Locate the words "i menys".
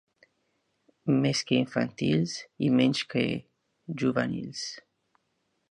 2.69-3.05